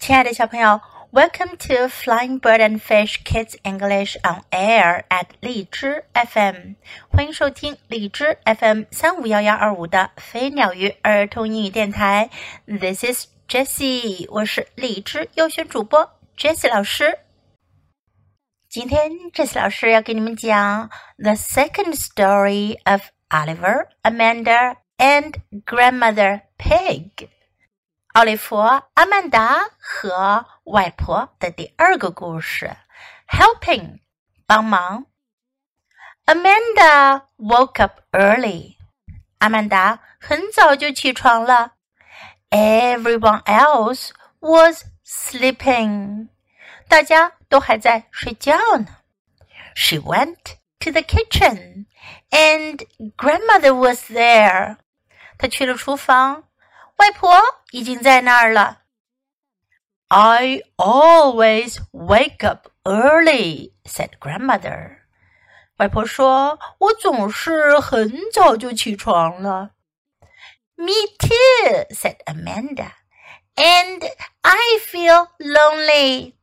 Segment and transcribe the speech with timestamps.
[0.00, 0.80] 亲爱的小朋友，
[1.10, 6.76] Welcome to Flying Bird and Fish Kids English on Air at 荔枝 FM，
[7.08, 12.30] 欢迎收听荔枝 FM 三五幺幺二五的飞鸟鱼儿童英语电台。
[12.66, 17.18] This is Jessie，我是荔枝优选主播 Jessie 老师。
[18.68, 20.88] 今天 Jessie 老师要给你们讲
[21.18, 25.34] The second story of Oliver, Amanda and
[25.64, 27.28] Grandmother Pig。
[28.14, 32.76] 奥利弗、阿曼达和外婆的第二个故事，
[33.28, 34.00] Helping
[34.46, 35.06] 帮忙。
[36.24, 38.76] Amanda woke up early。
[39.38, 41.74] 阿曼达很早就起床了。
[42.50, 44.10] Everyone else
[44.40, 46.28] was sleeping。
[46.88, 48.86] 大家都还在睡觉呢。
[49.74, 51.86] She went to the kitchen
[52.30, 54.78] and grandmother was there。
[55.36, 56.44] 她去了厨房。
[57.00, 58.82] 外婆已经在那儿了。
[60.08, 64.98] I always wake up early," said grandmother.
[65.78, 69.72] 外婆说：“我总是很早就起床了。”
[70.76, 72.92] Me too," said Amanda.
[73.56, 74.08] "And
[74.42, 76.34] I feel lonely."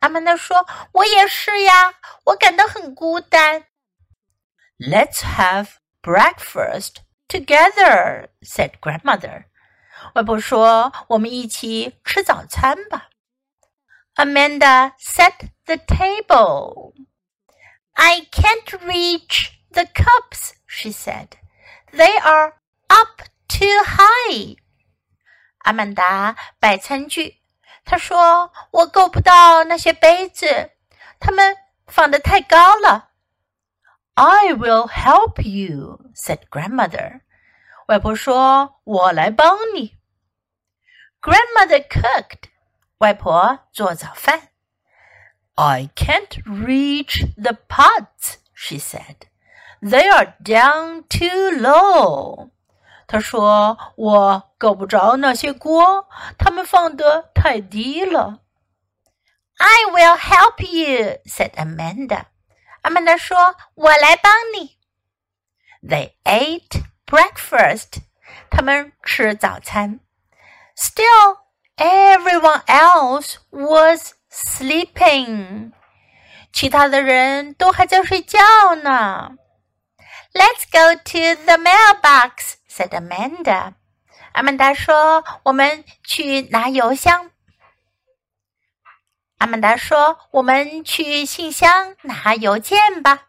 [0.00, 3.66] 阿曼达说：“我也是呀，我感到很孤单。”
[4.78, 9.44] Let's have breakfast together," said grandmother.
[10.14, 13.08] 外婆说：“我们一起吃早餐吧。”
[14.16, 16.92] Amanda set the table.
[17.92, 21.28] I can't reach the cups, she said.
[21.92, 22.54] They are
[22.88, 24.56] up too high.
[25.58, 27.36] 阿曼达摆餐具，
[27.84, 30.72] 她说：“我够不到那些杯子，
[31.20, 33.10] 它们放得太高了。”
[34.14, 37.20] I will help you, said grandmother.
[37.88, 39.95] 外婆说：“我来帮你。””
[41.20, 42.50] Grandmother cooked.
[42.98, 44.48] 外婆做早饭。
[45.54, 49.16] I can't reach the pots, she said.
[49.80, 52.50] They are down too low.
[53.06, 56.08] 她说：“我够不着那些锅，
[56.38, 58.40] 它们放得太低了。”
[59.58, 62.26] I will help you, said Amanda.
[62.82, 64.78] 阿曼达说：“我来帮你。”
[65.82, 68.02] They ate breakfast.
[68.50, 70.00] 他们吃早餐。
[70.76, 71.38] Still,
[71.76, 75.72] everyone else was sleeping.
[76.52, 78.38] 其他的人都还在睡觉
[78.76, 79.36] 呢。
[80.34, 83.74] Let's go to the mailbox," said Amanda.
[84.32, 87.30] 阿曼达说：“我们去拿邮箱。”
[89.38, 93.28] 阿曼达说：“我们去信箱拿邮件吧。”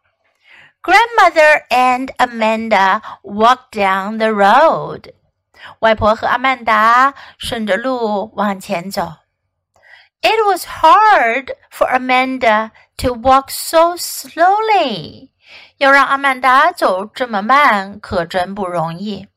[0.83, 5.13] Grandmother and Amanda walked down the road.
[5.79, 9.13] 外婆和阿曼达顺着路往前走。
[10.21, 15.31] It was hard for Amanda to walk so slowly。
[15.77, 19.27] 要让阿曼达走这么慢，可真不容易。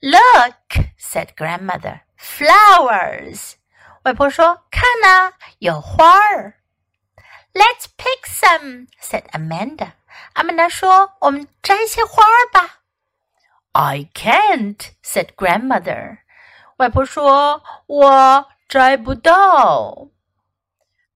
[0.00, 2.00] Look, said grandmother.
[2.18, 3.54] Flowers.
[4.04, 6.60] 外婆说：“看呐，有花儿。”
[7.52, 9.92] Let's pick some, said Amanda.
[10.34, 12.77] 阿曼达说：“我们摘些花儿吧。””
[13.78, 16.18] I can't," said grandmother.
[16.76, 20.08] 外婆说：“我摘不到。”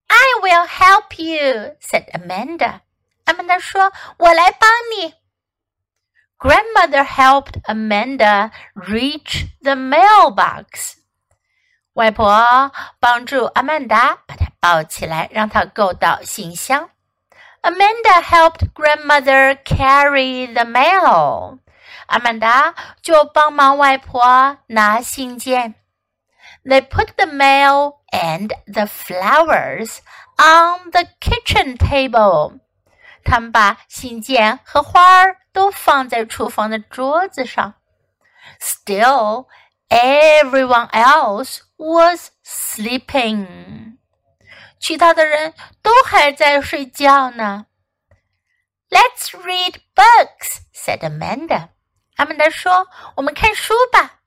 [0.07, 2.81] I will help you," said Amanda.
[3.25, 5.15] 阿曼达说：“我来帮你。”
[6.39, 10.95] Grandmother helped Amanda reach the mailbox.
[11.93, 16.89] 外婆帮助阿曼达把她抱起来，让她够到信箱。
[17.61, 21.59] Amanda helped grandmother carry the mail.
[22.07, 25.75] 阿曼达就帮忙外婆拿信件。
[26.63, 29.99] They put the mail and the flowers
[30.37, 32.59] on the kitchen table。
[33.23, 37.75] 他们把信件和花儿都放在厨房的桌子上。
[38.59, 39.47] Still,
[39.89, 43.97] everyone else was sleeping。
[44.79, 47.65] 其他的人都还在睡觉呢。
[48.89, 51.69] Let's read books," said Amanda.
[52.15, 54.19] 阿曼达说：“我们看书吧。”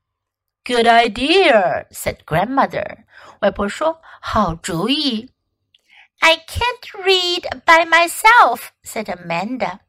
[0.64, 3.04] Good idea," said grandmother.
[3.40, 5.30] 外婆说：“好主意。”
[6.20, 9.80] I can't read by myself," said Amanda.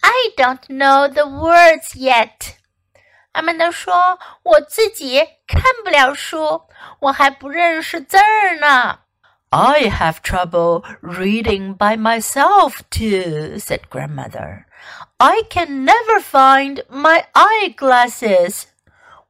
[0.00, 2.54] I don't know the words yet.
[3.32, 6.62] 阿曼达说：“我自己看不了书，
[7.00, 9.00] 我还不认识字儿呢。”
[9.50, 14.66] I have trouble reading by myself too, said grandmother.
[15.18, 18.64] I can never find my eyeglasses.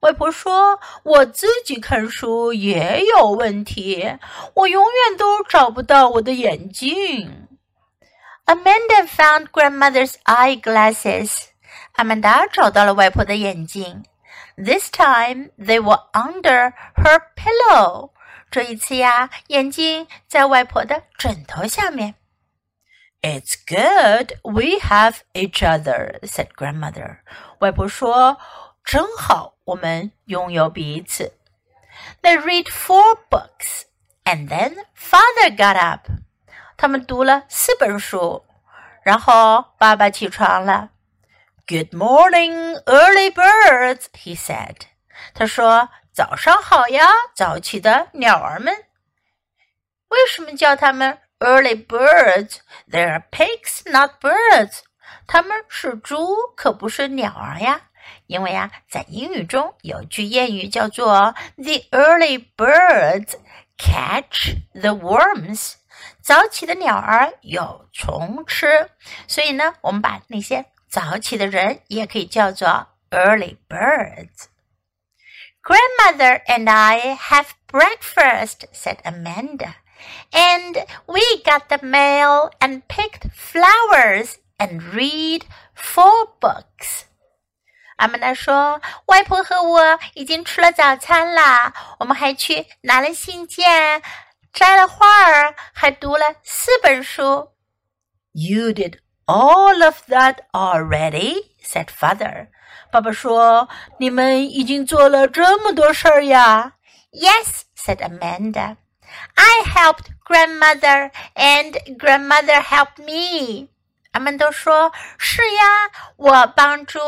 [0.00, 4.18] 外婆说：“我自己看书也有问题，
[4.54, 7.48] 我永远都找不到我的眼镜。”
[8.46, 11.48] Amanda found grandmother's eyeglasses.
[11.92, 14.02] 阿曼达找到了外婆的眼镜。
[14.56, 18.10] This time they were under her pillow.
[18.50, 22.14] 这一次呀，眼镜在外婆的枕头下面。
[23.22, 27.18] It's good we have each other," said grandmother.
[27.60, 31.32] 外婆说：“真好，我们拥有彼此。”
[32.22, 33.84] They read four books,
[34.24, 36.08] and then father got up.
[36.76, 38.44] 他们读了四本书，
[39.02, 40.90] 然后爸爸起床了。
[41.66, 44.82] Good morning, early birds, he said.
[45.32, 45.88] 他说：“
[46.19, 48.75] 早上好呀，早起的鸟儿们。”
[50.11, 54.79] 为什么叫他们 early birds？They are pigs, not birds.
[55.27, 57.83] 它们是猪，可不是鸟儿呀。
[58.27, 63.35] 因为呀，在英语中有句谚语叫做 “The early birds
[63.77, 65.75] catch the worms”。
[66.21, 68.89] 早起的鸟儿有虫吃，
[69.25, 74.47] 所以呢，我们把那些早起的人也可以叫做 early birds。
[75.68, 79.76] Grandmother and I have breakfast, said Amanda.
[80.32, 87.04] And we got the mail and picked flowers and read four books.
[87.96, 94.02] 阿曼达说：“外婆和我已经吃了早餐啦，我们还去拿了信件，
[94.52, 97.52] 摘了花儿，还读了四本书。”
[98.34, 102.48] You did all of that already," said father.
[102.91, 103.69] 爸爸说
[103.99, 106.73] ：“你们已经做了这么多事儿呀。”
[107.11, 108.77] Yes, said Amanda.
[109.35, 113.69] I helped grandmother and grandmother helped me.
[114.11, 116.99] 阿曼达说：“是呀，我帮助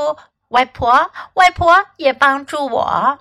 [0.49, 3.19] 外婆，外婆也帮助我。”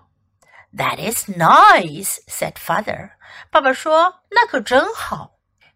[0.77, 3.11] That is nice, said father.
[3.51, 5.33] 爸爸说：“那可真好。”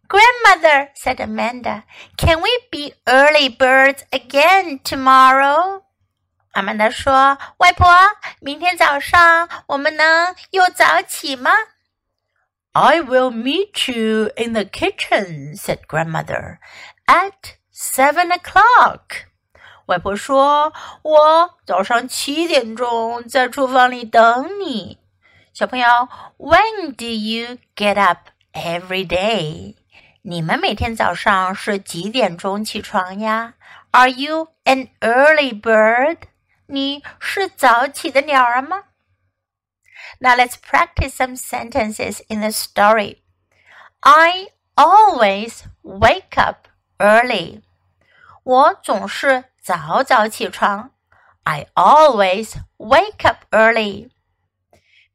[0.06, 1.84] Grandmother, said Amanda,
[2.18, 5.83] can we be early birds again tomorrow?
[6.53, 7.87] 阿曼达说：“外婆，
[8.41, 11.51] 明天早上我们能又早起吗？”
[12.73, 16.57] I will meet you in the kitchen," said grandmother,
[17.05, 19.27] "at seven o'clock."
[19.85, 24.99] 外婆说：“我早上七点钟在厨房里等你。”
[25.53, 25.87] 小朋友，
[26.37, 29.75] When do you get up every day？
[30.21, 33.53] 你们每天早上是几点钟起床呀？
[33.91, 36.17] Are you an early bird？
[36.67, 38.83] 你是早起的鸟儿吗？
[40.19, 43.21] Now let's practice some sentences in the story.
[44.01, 46.67] I always wake up
[46.97, 47.61] early.
[48.43, 50.91] 我总是早早起床。
[51.43, 54.09] I always wake up early.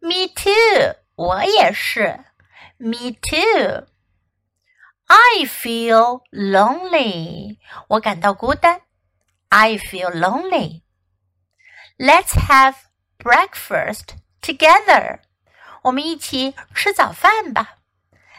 [0.00, 0.96] Me too.
[1.14, 2.24] 我也是。
[2.76, 3.86] Me too.
[5.06, 7.58] I feel lonely.
[7.88, 8.80] 我感到孤单。
[9.48, 10.82] I feel lonely.
[11.98, 12.74] Let's have
[13.18, 15.20] breakfast together.
[15.82, 17.78] 我们一起吃早饭吧。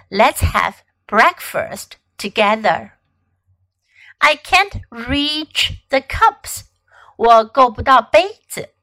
[0.10, 0.76] Let's have
[1.08, 2.92] breakfast together.
[4.18, 6.66] I can't reach the cups.
[7.18, 8.74] 我够不到杯子。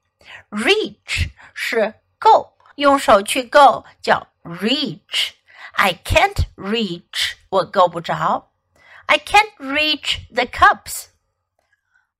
[0.49, 7.33] Reach 是够，用手去够叫 reach。I can't reach.
[7.49, 8.51] 我够不着。
[9.05, 11.07] I can't reach the cups.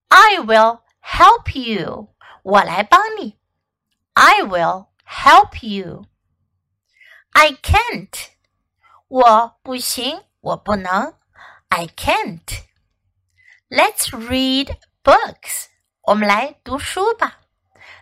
[0.09, 2.09] I will help you.
[2.47, 3.39] 我来帮你。
[4.13, 6.05] I will help you.
[7.31, 8.29] I can't.
[9.07, 11.15] 我不行，我不能。
[11.69, 12.63] I can't.
[13.69, 15.67] Let's read books.
[16.01, 17.39] 我们来读书吧。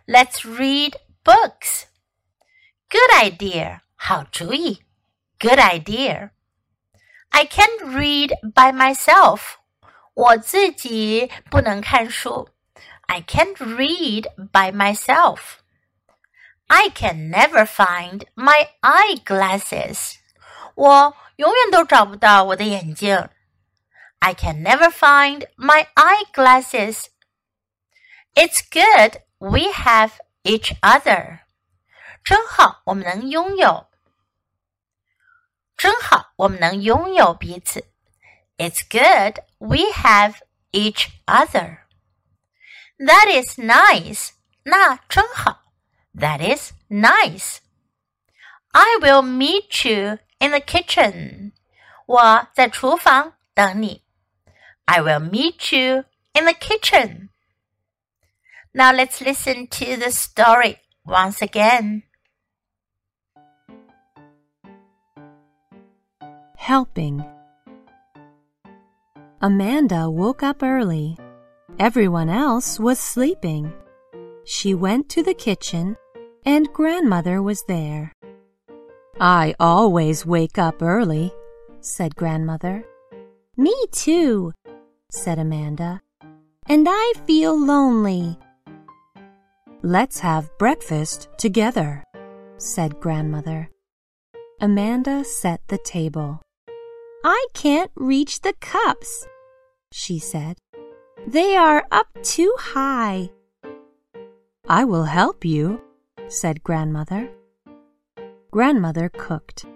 [0.05, 1.83] Let's read books.
[2.89, 3.81] Good idea.
[3.95, 4.83] 好主意。
[5.39, 6.31] Good idea.
[7.29, 9.53] I can't read by myself.
[10.13, 12.49] 我自己不能看书。
[13.07, 15.59] I can't read by myself.
[16.67, 20.15] I can never find my eyeglasses.
[20.75, 23.29] 我永远都找不到我的眼镜。
[24.19, 27.07] I can never find my eyeglasses.
[28.33, 30.11] It's good we have
[30.43, 31.39] each other.
[32.23, 33.87] 真好，我们能拥有。
[35.75, 37.91] 真好，我们能拥有彼此。
[38.57, 40.35] It's good we have
[40.71, 41.79] each other.
[42.97, 44.31] That is nice.
[44.63, 45.63] 那真好。
[46.15, 47.57] That is nice.
[48.71, 51.53] I will meet you in the kitchen.
[52.05, 54.03] 我在厨房等你。
[54.85, 57.29] I will meet you in the kitchen.
[58.73, 62.03] Now let's listen to the story once again.
[66.55, 67.25] Helping.
[69.41, 71.17] Amanda woke up early.
[71.78, 73.70] Everyone else was sleeping.
[74.44, 75.96] She went to the kitchen,
[76.46, 78.14] and Grandmother was there.
[79.20, 81.34] I always wake up early,
[81.80, 82.82] said Grandmother.
[83.58, 84.54] Me too,
[85.10, 86.00] said Amanda.
[86.66, 88.38] And I feel lonely.
[89.82, 92.02] Let's have breakfast together,
[92.56, 93.68] said Grandmother.
[94.62, 96.40] Amanda set the table.
[97.22, 99.26] I can't reach the cups,
[99.92, 100.56] she said.
[101.26, 103.30] They are up too high.
[104.68, 105.80] I will help you,
[106.28, 107.28] said Grandmother.
[108.52, 109.66] Grandmother cooked.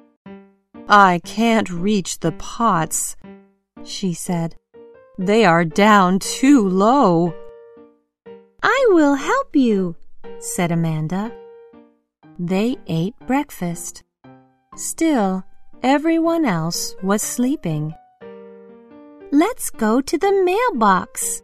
[0.88, 3.16] I can't reach the pots,
[3.82, 4.54] she said.
[5.18, 7.34] They are down too low.
[8.62, 9.96] I will help you,
[10.38, 11.32] said Amanda.
[12.38, 14.04] They ate breakfast.
[14.76, 15.44] Still,
[15.82, 17.94] everyone else was sleeping.
[19.32, 21.42] Let's go to the mailbox,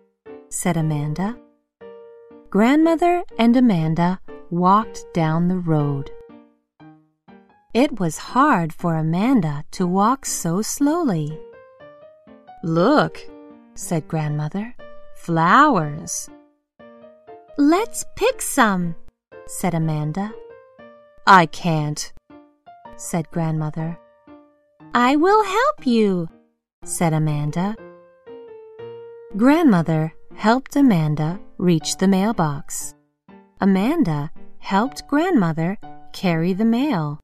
[0.48, 1.38] said Amanda.
[2.50, 4.18] Grandmother and Amanda
[4.50, 6.10] walked down the road.
[7.72, 11.38] It was hard for Amanda to walk so slowly.
[12.64, 13.20] Look,
[13.74, 14.74] said Grandmother,
[15.14, 16.28] flowers.
[17.56, 18.96] Let's pick some,
[19.46, 20.32] said Amanda.
[21.24, 22.12] I can't,
[22.96, 23.96] said Grandmother.
[24.92, 26.28] I will help you,
[26.86, 27.74] said Amanda.
[29.36, 32.94] Grandmother helped Amanda reach the mailbox.
[33.60, 35.76] Amanda helped Grandmother
[36.12, 37.18] carry the mail.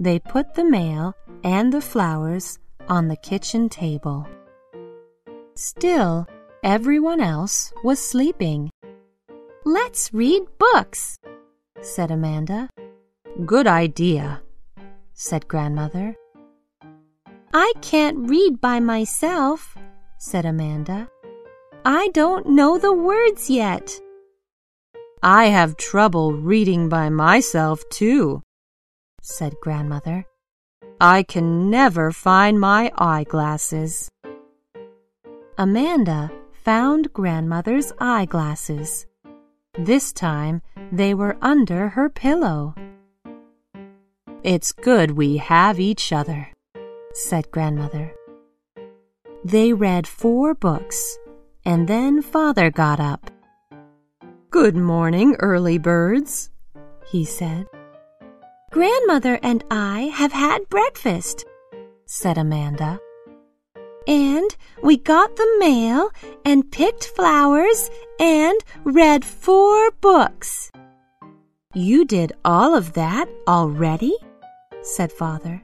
[0.00, 2.58] They put the mail and the flowers
[2.88, 4.26] on the kitchen table.
[5.54, 6.26] Still,
[6.64, 8.68] everyone else was sleeping.
[9.64, 11.18] Let's read books,
[11.80, 12.68] said Amanda.
[13.46, 14.42] Good idea,
[15.14, 16.16] said Grandmother.
[17.54, 19.76] I can't read by myself,
[20.18, 21.08] said Amanda.
[21.84, 24.00] I don't know the words yet.
[25.22, 28.42] I have trouble reading by myself, too,
[29.20, 30.24] said Grandmother.
[30.98, 34.08] I can never find my eyeglasses.
[35.58, 39.06] Amanda found Grandmother's eyeglasses.
[39.78, 42.74] This time they were under her pillow.
[44.42, 46.51] It's good we have each other,
[47.14, 48.14] said Grandmother.
[49.44, 51.18] They read four books,
[51.64, 53.30] and then Father got up.
[54.50, 56.50] Good morning, early birds,
[57.10, 57.66] he said.
[58.70, 61.44] Grandmother and I have had breakfast,
[62.06, 63.00] said Amanda.
[64.06, 66.10] And we got the mail
[66.44, 70.70] and picked flowers and read four books.
[71.74, 74.14] You did all of that already?
[74.82, 75.62] said Father.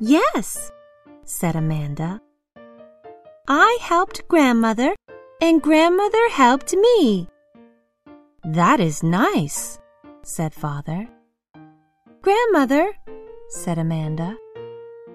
[0.00, 0.70] Yes,
[1.26, 2.20] said Amanda.
[3.48, 4.94] I helped Grandmother,
[5.40, 7.28] and Grandmother helped me.
[8.44, 9.78] That is nice,
[10.22, 11.08] said Father.
[12.22, 12.92] Grandmother,
[13.50, 14.36] said Amanda,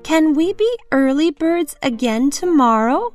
[0.03, 3.13] can we be early birds again tomorrow?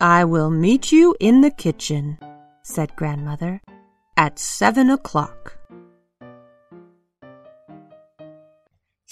[0.00, 2.18] I will meet you in the kitchen,
[2.62, 3.60] said Grandmother,
[4.16, 5.55] at seven o'clock.